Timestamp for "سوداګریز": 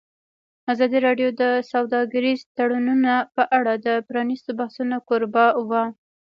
1.71-2.39